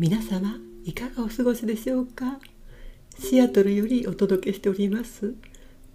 [0.00, 2.38] 皆様いかがお過ごしでしょうか？
[3.18, 5.34] シアトルよりお届けしております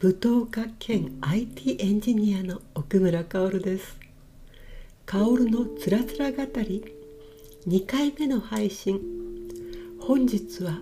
[0.02, 3.98] 舞踏家兼 IT エンジニアの奥村薫です。
[5.06, 6.84] 薫のつらつら語り
[7.66, 9.00] 2回目の配信。
[10.02, 10.82] 本日は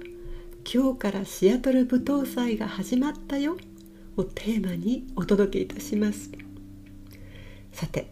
[0.73, 3.55] 今日からシアトル舞踏祭が始まったよ
[4.17, 6.31] をテーマにお届けいたします。
[7.71, 8.07] さて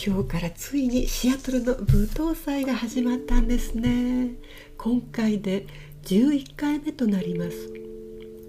[0.00, 4.30] 今日からついにシアトルの舞踏祭が始まったんですね。
[4.76, 5.66] 今回で
[6.04, 7.72] 11回目となります。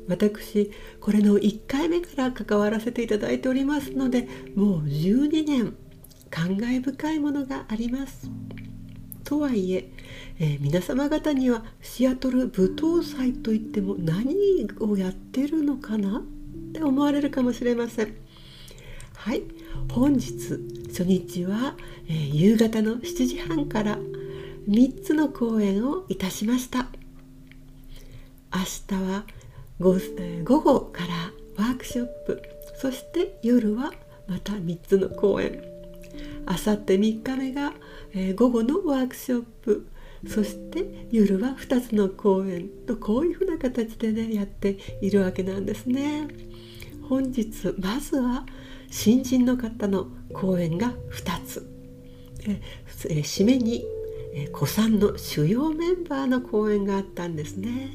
[0.08, 0.70] 私
[1.02, 5.76] これの1回目から関わらせていただいておりますのでもう12年
[6.30, 8.30] 感慨深いものがあります。
[9.24, 9.90] とはいえ
[10.38, 16.22] えー、皆様方にはシアトル舞踏祭といっても何をやってるのかなっ
[16.74, 18.29] て思われるかもしれません。
[19.20, 19.44] はい。
[19.92, 20.32] 本日
[20.88, 21.76] 初日は、
[22.08, 24.00] えー、夕方の7時半から
[24.70, 26.88] 3つの公演をいたしました。
[28.54, 29.26] 明日は
[29.78, 30.00] 午,、
[30.46, 32.42] 後からワークショップ。
[32.80, 33.92] そして夜は
[34.26, 35.62] また3つの公演。
[36.46, 37.74] あさって3日目が、
[38.14, 39.86] えー、午後のワークショップ。
[40.30, 42.70] そして夜は2つの公演。
[42.88, 46.30] とこういうふうな形でねやっているわけなんですね。
[47.10, 48.46] 本日まずは
[48.90, 51.68] 新人の方の講演が2つ。
[52.48, 52.62] え
[53.10, 53.86] え締めに
[54.34, 57.92] え古参の主要メンバーの講演があったんですね。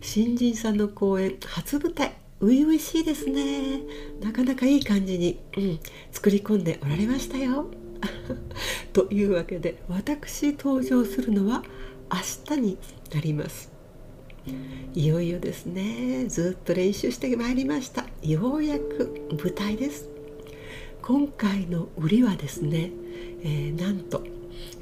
[0.00, 2.14] 新人さんの講演初舞台。
[2.40, 3.80] 初々しいですね。
[4.20, 5.80] なかなかいい感じに、うん、
[6.12, 7.66] 作り込んでおられましたよ。
[8.92, 11.64] というわけで私登場するのは
[12.12, 12.78] 明日に
[13.12, 13.72] なります。
[14.94, 16.26] いよいよですね。
[16.28, 18.06] ずっと練習してまいりました。
[18.22, 20.17] ようやく舞台です。
[21.02, 22.90] 今回の売りはですね、
[23.42, 24.22] えー、なんと、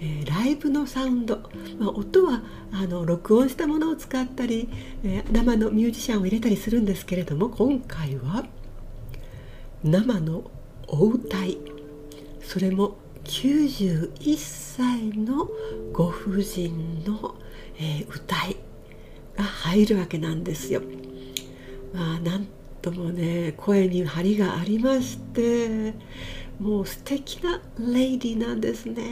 [0.00, 1.36] えー、ライブのサウンド、
[1.78, 4.68] まあ、音はあの録音したものを使ったり、
[5.04, 8.44] えー、生のミュージシャンを入れたりするんですけれども今回は
[9.84, 10.50] 生の
[10.88, 11.58] お歌い
[12.42, 15.48] それも91歳の
[15.92, 17.34] ご婦人の、
[17.78, 18.56] えー、歌い
[19.36, 20.80] が入るわけなんですよ。
[21.92, 22.46] まあ、なん
[22.86, 25.92] ともね声に張りがありまして
[26.60, 29.02] もう素敵なレイディなんですね。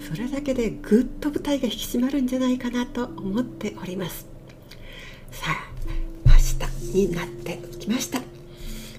[0.00, 4.26] それだけでぐっと舞台が引き締まるんじゃないかなと思っております。
[5.30, 5.70] さあ
[6.26, 6.32] 明
[6.92, 8.20] 日になってきました。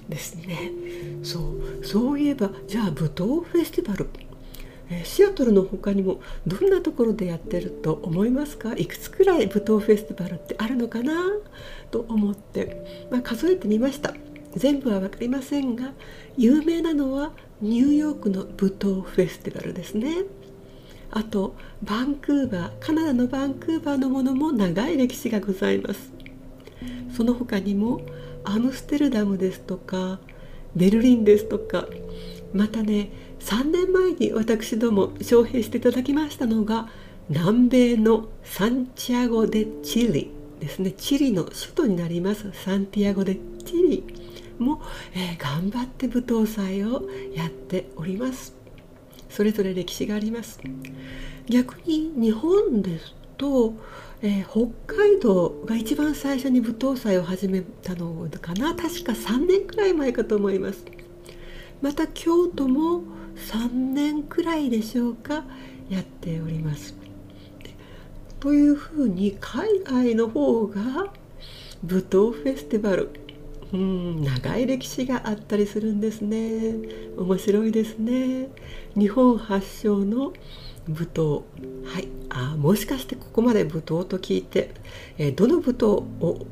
[0.08, 0.70] ですね。
[1.24, 4.08] そうそういえばじゃあ舞踏フェスティバル
[4.88, 8.74] えシアトルの他にもどんなところでやってると思いますか？
[8.74, 11.14] いくつくらい舞踏フェスティバルってあるのかな？
[11.90, 14.14] と思って、まあ、数えてみました。
[14.54, 15.92] 全部は分かりませんが
[16.36, 20.24] 有名なのはニューヨークの舞踏フェスティバルですね。
[21.10, 26.12] あとバンクーバーカナダのバンクーバーのものも長い歴史がございます。
[27.14, 28.00] その他にも
[28.44, 30.20] アムステルダムですとか
[30.74, 31.86] ベルリンですとか
[32.52, 33.10] またね
[33.46, 36.88] 3年前に私ども招聘していただきましたのが
[37.28, 40.90] 南米のサンチアゴ・デ・チリですね。
[40.90, 42.50] チリの首都になります。
[42.64, 44.02] サンティアゴ・デ・チリ。
[44.58, 44.82] も、
[45.14, 48.52] えー、頑張って舞踏祭をやっております。
[49.30, 50.58] それぞれ歴史があります。
[51.48, 53.74] 逆に日本ですと、
[54.22, 58.74] えー、北海道が一番最初に舞踏祭を始めたのかな。
[58.74, 60.84] 確か3年くらい前かと思います。
[61.80, 63.02] また京都も
[63.36, 65.44] 3年くらいでしょうか
[65.88, 66.94] やっております。
[68.40, 71.12] というふうに海外の方が
[71.86, 73.10] 舞踏フェスティバル
[73.72, 76.74] うん長い歴史があったりするんですね。
[77.16, 78.48] 面白いですね。
[78.96, 80.32] 日本発祥の
[80.88, 81.42] 舞踏。
[81.84, 82.08] はい。
[82.28, 84.70] あもしかしてここまで舞踏と聞いて、
[85.18, 86.46] えー、どの舞踏を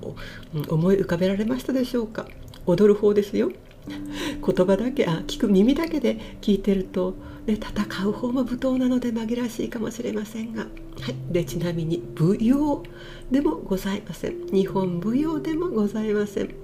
[0.68, 2.26] 思い浮かべられましたでしょうか？
[2.66, 3.50] 踊る方ですよ。
[3.86, 7.14] 言葉だけあ聞く耳だけで聞いてると、
[7.46, 10.68] ね、戦う方も舞踏なので紛らわしいかもしれませんが、は
[11.10, 12.82] い、でちなみに舞踊。
[13.30, 14.46] でもございません。
[14.46, 16.54] 日本舞踊でもございません。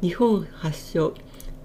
[0.00, 1.14] 日本発祥。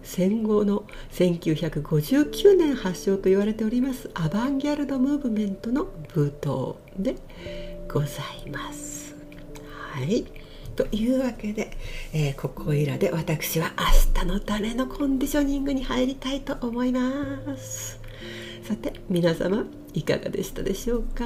[0.05, 7.15] 戦後の1959年発祥と言われておりますアバンギャルドムーブメントの舞踏で
[7.91, 8.07] ござ
[8.45, 9.15] います。
[9.91, 10.44] はい。
[10.75, 11.71] というわけで、
[12.13, 17.99] えー、ここいらで私は明日のためのコンディショニングに入りたいと思います。
[18.63, 21.23] さて皆様いかがでしたでしょうか？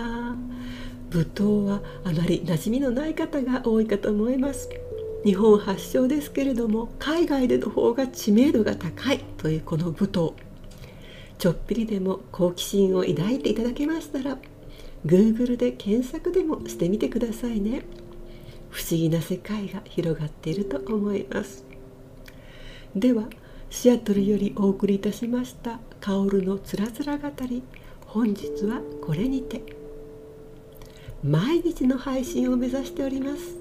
[1.12, 4.70] 舞踏はあまり馴染みのない方が多いかと思います。
[5.26, 10.34] 日本発祥ですけれども海外での方が知名度が高いというこの舞踏
[11.38, 14.38] ちょっぴりでも好奇心を抱いていただけましたら
[15.06, 17.82] Google で検索でもしてみてくださいね。
[18.70, 21.66] 不思議な世界が広がっていると思います。
[22.96, 23.30] では
[23.70, 27.62] シアトルよりお送りいたしました「カオルのつらつら語り」
[28.08, 29.80] 本日はこれにて。
[31.24, 33.58] 毎日の配信を目指しております。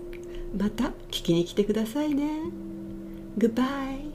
[0.57, 2.41] また聞きに来てくださいね。
[3.37, 4.08] Goodbye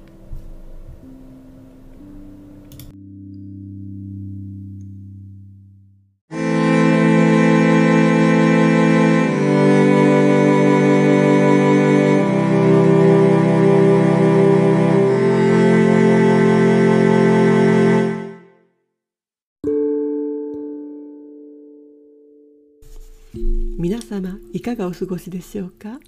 [24.53, 25.99] いかがお過ごしでしょうか？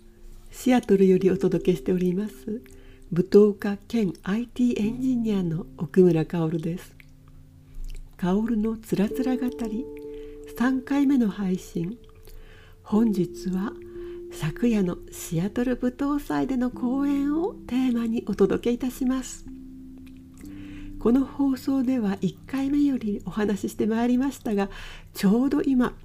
[0.51, 2.61] シアトルよりお届けしております。
[3.11, 6.95] 舞踏家兼 IT エンジニアの奥村薫です。
[8.17, 9.83] 薫のつらつら語り。
[10.59, 11.97] 3回目の配信。
[12.83, 13.73] 本日は
[14.31, 19.43] 昨夜のシアトル舞踏祭での公演をテーマにお届けいたします。
[20.99, 24.69] この放送では1回目よりお話ししてまいりましたが
[25.13, 25.95] ちょうど今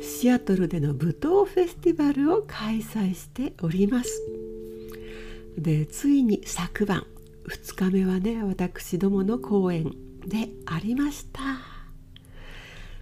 [0.00, 4.22] シアトルでの舞踏フェスティバルを開催しております。
[5.56, 7.06] でついに昨晩
[7.46, 9.92] 2日目はね私どもの公演
[10.26, 11.40] でありました。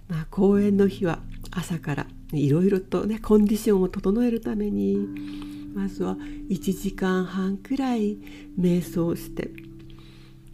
[0.07, 1.19] まあ公演の日は
[1.51, 4.97] 朝からいろいろとねコンディションを整えるために
[5.73, 6.15] まずは
[6.49, 8.17] 1時間半くらい
[8.59, 9.51] 瞑想して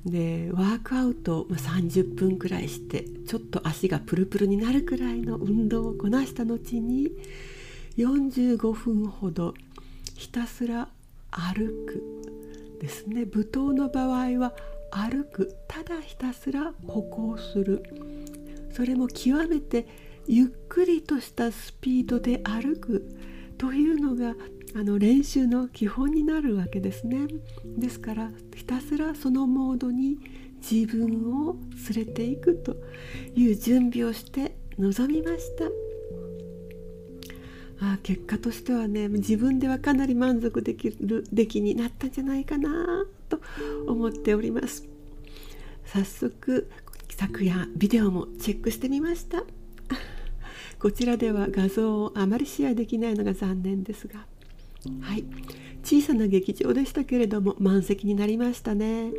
[0.08, 7.12] でワークアウトを30分くらいしてちょっと足がプルプルになるくらいの運動をこなした後に
[7.98, 9.54] 45分ほど
[10.16, 10.88] ひたすら
[11.32, 12.04] 歩く
[12.80, 13.26] ですね。
[13.26, 14.54] 舞踏の場合は
[14.92, 17.84] 歩くただひたすら歩行する。
[18.72, 19.88] それも極めて
[20.28, 23.18] ゆっくりとしたスピードで歩く
[23.58, 24.36] というのが
[24.76, 27.28] あの練習の基本になるわけですね。
[27.78, 28.32] ですから
[28.68, 30.18] たすらそのモードに
[30.70, 31.56] 自分を
[31.94, 32.76] 連れていくと
[33.36, 35.66] いう準備をして臨みました。
[37.80, 43.40] あ結果としてはね自分ではかなり満足できる出来になったんじゃないかなと
[43.88, 44.88] 思っております。
[45.86, 46.70] 早速
[47.10, 49.44] 昨夜ビデオもチェックしてみました。
[50.80, 54.26] こちらでは画像をあまりシェアできないのが残念ですが。
[55.02, 55.26] はい。
[55.88, 59.10] 小さな劇場でしたけれども満席になりましたね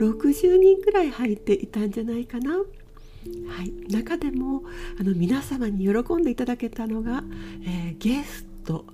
[0.00, 4.62] 60人くらい入っていたんじゃないかなはい、中でも
[4.98, 7.22] あの皆様に喜んでいただけたのが、
[7.64, 8.84] えー、ゲスト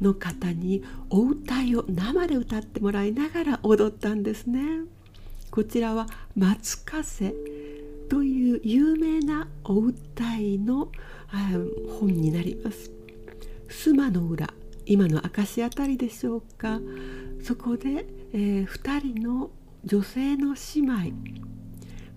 [0.00, 4.62] の方にお歌いを生で歌ってもらいながら踊ったんですね。
[5.50, 7.34] こちらは「松風」
[8.08, 10.90] という有名なお歌いの
[12.00, 12.90] 本になります。
[13.68, 14.54] 須磨の裏
[14.86, 16.80] 今の明石辺りでしょうか？
[17.42, 19.50] そこで、えー、2人の
[19.84, 21.12] 女性の姉妹。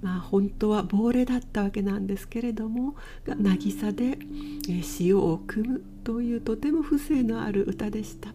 [0.02, 2.96] まあ本当は亡霊だったわけなんですけれども
[3.26, 8.34] 渚で、えー、潮を組むというとても風情のある歌でした。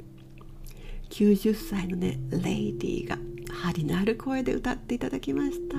[1.11, 3.19] 90歳のねレイディーが
[3.53, 5.77] 張りのある声で歌っていただきました。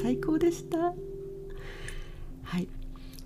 [0.00, 0.92] 最高でした。
[2.42, 2.68] はい。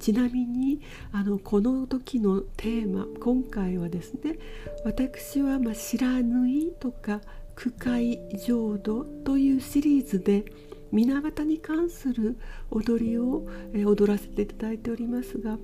[0.06, 4.38] ちなみにあのこの時のテーマ今回はですね
[4.84, 7.20] 私はま「知らぬい」とか
[7.56, 10.44] 「句会浄土」というシリーズで
[10.92, 12.36] 水俣に関する
[12.70, 15.58] 踊りを、え踊らせていただいておりますが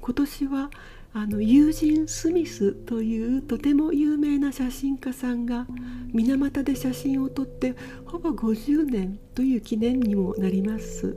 [0.00, 0.70] 今年は
[1.12, 5.66] あのユージン・スミスというとても有名な写真家さんが
[6.12, 11.16] 水俣で写真を撮ってほぼ50年という記念にもなります。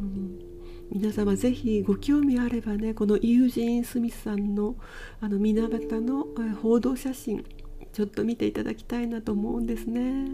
[0.00, 0.47] うん
[0.90, 4.76] 皆様ぜひご興味あればねこのユージーン・スミスさんの
[5.20, 6.26] あの水俣の
[6.62, 7.44] 報道写真
[7.92, 10.26] ちょっと見ていただきたいなと思うんですね。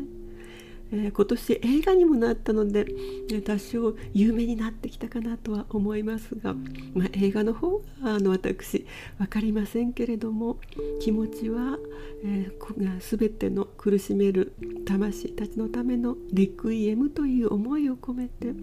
[0.93, 2.87] えー、今年映画にもなったので、
[3.33, 6.55] え多少有名になってきたかなとは思いますが、
[6.95, 8.87] まあ、映画の方はあの私
[9.19, 10.59] 分かりませんけれども
[11.01, 11.79] 気持ちは、
[12.23, 14.53] えー、全ての苦しめる
[14.87, 18.55] 魂たちのためのレクイエムという思いを込めて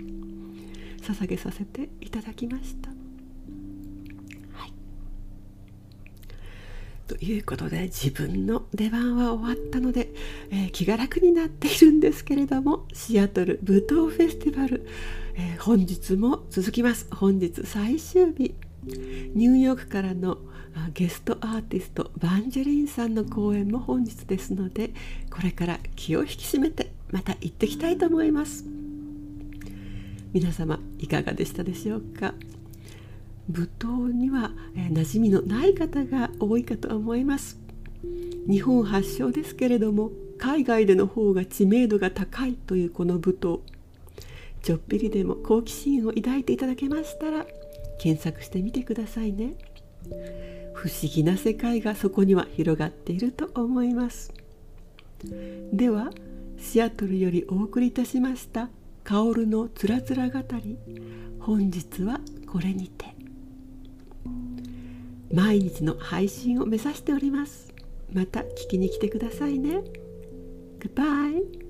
[1.02, 2.90] 捧げさせていただきました。
[4.54, 4.74] はい、
[7.08, 10.10] ということで自分の出番は終わったので、
[10.52, 14.86] えー、気が楽になっているんですけれどもシアトル舞踏フェスティバル、
[15.36, 20.40] えー、本日も続きます本日最終日ニューヨークからの
[20.94, 24.92] ゲストアーティストバンジェリンさんの公演も本日ですので
[25.30, 28.91] これから気を引き締めてまた行ってきたいと思います。
[30.34, 32.34] 皆様いかがでしたでしょうか？
[33.52, 37.60] 舞踏には、えー、馴染みのない方が多いかと思います。
[38.48, 43.60] 日本発祥ですけれども海外での方が知名度が高いというこの舞踏
[44.64, 47.46] ちょっぴりでも好奇心を抱いていただけましたら
[48.00, 49.56] 検索してみてくださいね。
[50.74, 54.34] 不思議な世界がそこには広がっていると思います。
[55.74, 56.12] では
[56.58, 58.70] シアトルよりお送りいたしました
[59.04, 60.78] 「薫のつらつら語り」
[61.40, 63.16] 本日はこれにて。
[65.34, 67.74] 毎日の配信を目指しております。
[68.12, 69.82] また聞きに来てくださいね。
[70.80, 71.61] Goodbye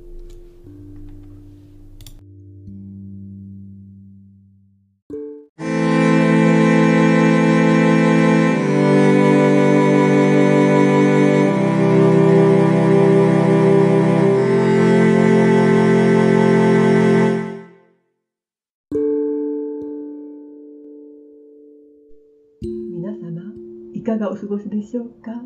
[24.42, 25.44] 過ごしでしょうか？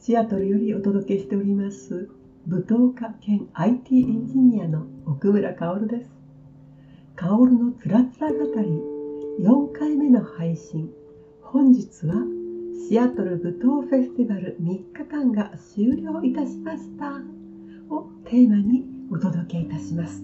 [0.00, 2.08] シアトルよりお届けしております
[2.46, 6.10] 舞踏家兼 IT エンジニアの奥村薫です。
[7.16, 10.90] 薫のつらつら語り4回目の配信。
[11.42, 12.14] 本日は
[12.88, 17.10] シアトル舞踏フェスティバル3日間が終了いたしました。
[17.94, 20.22] をテーマにお届けいたします。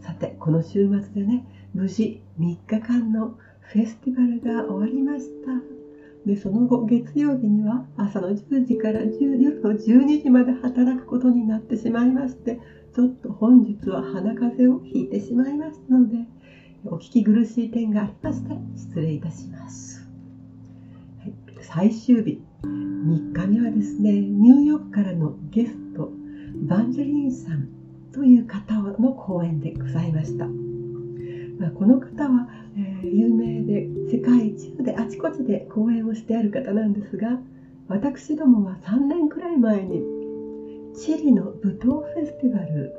[0.00, 5.79] さてこの週末でね無事3日間のフェスティバルが終わりました。
[6.26, 12.60] でその後月曜日には朝の10時から10夜の12時まで働くことになってしまいまして
[12.94, 16.16] ちょっと本日は鼻風邪をひいてしまいましたので
[16.84, 20.06] お聞き苦しい点がありまして失礼いたします、
[21.20, 22.42] はい、最終日。
[22.62, 26.12] 3日目はですねニューヨークからのゲスト
[26.68, 27.68] バンジェリンさん
[28.12, 30.46] という方の講演でございました、
[31.60, 37.38] まあ、この方はえー、有名で世界中であちこちで講演をしてある方なんですが
[37.88, 40.02] 私どもは3年くらい前に
[40.94, 42.94] チリの舞踏フェスティバル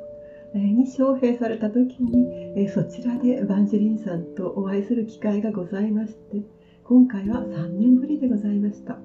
[0.54, 6.42] に招聘された時にそちらでバンジェリンさんとお会いする機会がございまして
[6.84, 8.98] 今回は3年ぶりでございました。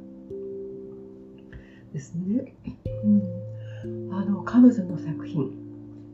[1.93, 2.53] ですね、
[3.85, 5.51] うん、あの彼女の作品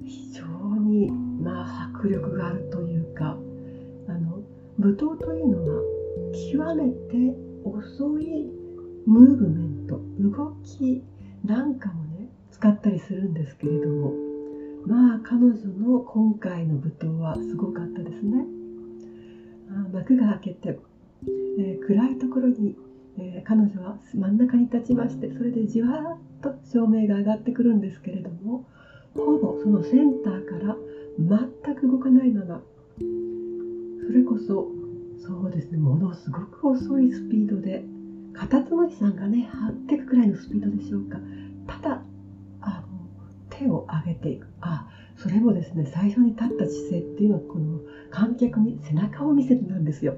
[0.06, 0.46] 非常
[0.78, 2.93] にまあ迫力があるという
[4.84, 5.82] 舞踏というのは
[6.52, 8.52] 極めて遅い
[9.06, 11.02] ムーブメント動き
[11.46, 14.34] なんかもね使ったりするんですけれども。
[14.86, 18.46] まあ彼女の今回の舞踏はすごかったですね。
[19.94, 20.80] 幕が開けて、
[21.58, 22.76] えー、暗いところに、
[23.18, 28.66] えー、彼女は真ん中に立ちましてそれでじわーっと照明が上がってくるんですけれども
[29.16, 30.76] ほぼそのセンターから
[31.18, 32.62] 全く動かないまま
[34.06, 34.68] それこそ
[35.26, 37.86] そうですねものすごく遅いスピードで
[38.34, 41.20] カタツムリさんがね張っていくくらいのスピードでしょうか。
[41.68, 42.02] ただ
[42.62, 42.88] あの
[43.50, 44.48] 手を上げていく。
[44.62, 47.80] あそれもですね最初に立った姿勢っていうのはこの
[48.10, 50.18] 観客に背中を見せてなんですよ。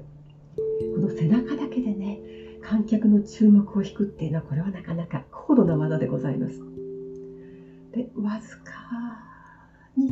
[0.94, 2.20] この背中だけでね
[2.62, 6.58] 観客の注目を引くっていうのはこれはなかなか高度な技でございます。
[7.92, 8.72] でわずか
[9.96, 10.10] に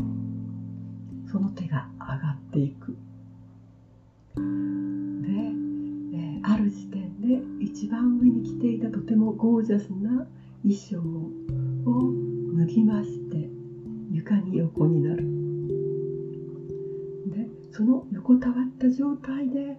[1.31, 2.97] その手が上がっていく。
[4.37, 4.43] で、
[6.17, 10.27] え、ある時点で一番上に着ていたとてもゴージャスな
[10.63, 12.13] 衣装を
[12.59, 13.49] 脱ぎまして
[14.11, 15.25] 床に横になる。
[17.31, 19.79] でその横たわった状態で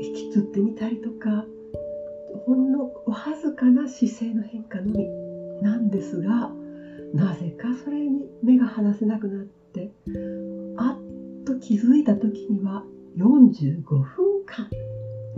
[0.00, 1.44] 引きつってみたりとか
[2.46, 5.24] ほんのわずかな姿勢の変化のみ。
[5.62, 6.50] なんですが
[7.14, 9.92] なぜかそれに目が離せなくなって
[11.66, 12.84] 気づいた時には
[13.16, 14.68] 45分間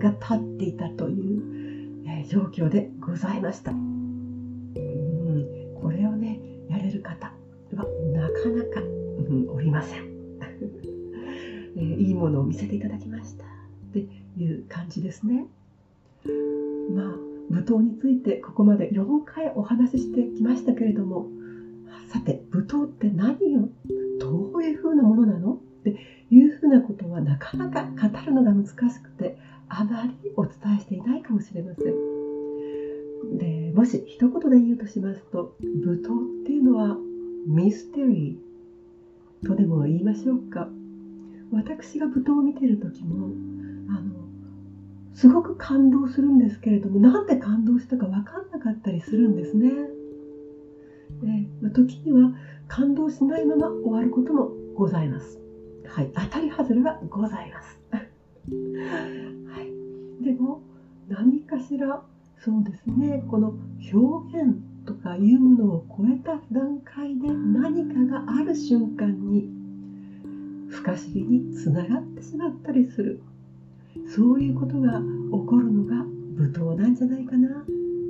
[0.00, 3.70] が経っていたという、えー、状況でございました。
[3.70, 5.46] うん
[5.80, 7.32] これをねやれる方
[7.76, 10.00] はなかなか、うん、おりません、
[11.78, 13.48] えー、いいものを見せていただきましたっ
[13.92, 14.00] て
[14.36, 15.46] いう感じですね。
[16.92, 17.18] まあ
[17.50, 21.28] 舞踏についてここまで4回お話ししてきましたけれども
[22.08, 23.68] さて舞踏って何を
[24.18, 25.60] どういうふうなものなの？
[25.90, 26.15] って
[27.16, 33.38] はなかなか語るのが難しくてあまりお伝えしていないかもしれません。
[33.38, 36.96] でもし一言で言うとしますと舞踏っていうのは
[37.46, 40.68] ミステリーとでも言いましょうか
[41.52, 43.30] 私が舞踏を見てる時も
[43.88, 44.12] あの
[45.14, 49.70] すごく感動するんですけれどもなんで感動したか分かんなかったりするんですね。
[51.62, 52.34] で時には
[52.68, 55.45] 感動しないまま終わることもございます。
[55.88, 57.78] はい、当たり外れはございます。
[57.90, 60.60] はい、でも
[61.08, 62.02] 何かしら
[62.38, 63.54] そうですねこの
[63.92, 69.48] 表現とかいうものを超えた段階で何かがある瞬間に
[70.68, 73.20] 不可思議につながってしまったりする
[74.06, 76.04] そういうことが起こるのが
[76.36, 77.64] 舞踏なんじゃないかな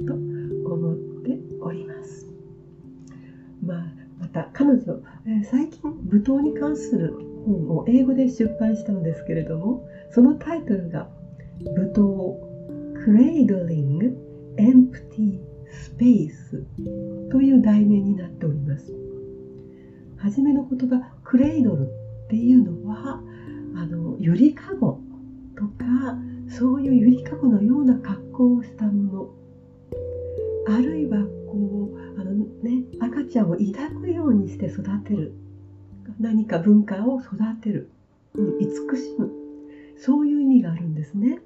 [0.07, 2.27] と思っております。
[3.65, 3.87] まあ、
[4.21, 11.09] また彼女、えー、最近舞踏に関する本を英語で出版したのですけれどもそのタイトルが
[11.77, 12.35] 「舞踏
[13.07, 14.15] Cradling
[14.57, 15.39] Empty
[15.99, 16.65] Space」
[17.31, 18.93] という題名になっております。
[20.17, 21.85] はじめの言葉「クレイドル」
[22.27, 23.23] っていうのは
[23.75, 24.99] あのゆりかご
[25.57, 29.31] とかそういうゆりかごのような格好をしたもの
[30.69, 35.33] あるいはこうあの、ね、赤ちゃんを抱くようにして育てる
[36.21, 37.91] 何か文化を育てる、
[38.35, 39.31] 慈しむ。
[39.99, 41.41] そういう意味があるんですね。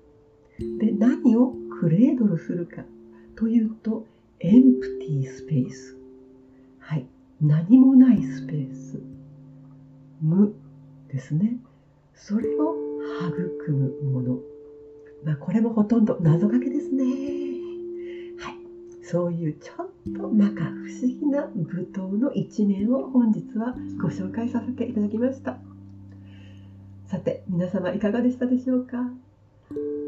[0.78, 2.84] で何をクレードルするか。
[3.36, 4.06] というと
[4.40, 5.96] エンプティースペース。
[6.78, 7.06] はい。
[7.40, 9.00] 何もないスペース。
[10.20, 10.54] 無
[11.08, 11.58] ですね。
[12.14, 12.76] それを
[13.28, 14.38] 育むもの。
[15.24, 17.49] まあこれもほとんど謎かけですね。
[19.10, 25.58] そういうちょっと摩訶不思議な舞踏の一面を本日はご紹介させていただきました。
[27.08, 29.10] さて皆様いかがでしたでしょうか？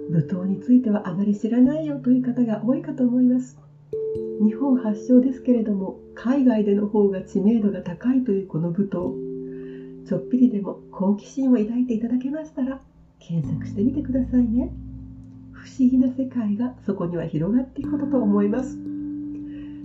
[0.09, 3.59] 舞踏についてはあまり知らないよという方が多いかと思います。
[4.40, 10.06] 日本発祥ですけれども海外での方が知名度が高いというこの舞踏。
[10.06, 12.80] ちょっぴりでも好奇心を抱いていただけましたら
[13.18, 14.71] 検索してみてくださいね。
[15.50, 18.78] 不思議な世界がそこには広がっていくことと思います。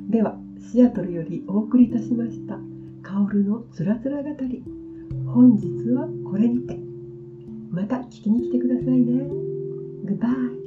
[0.09, 2.57] ではシアトルよりお送りいたしました
[3.03, 4.63] カオルのつらつら語り。
[5.25, 6.77] 本日はこれにて。
[7.69, 9.27] また聞きに来てくださいね。
[10.05, 10.66] グッバイ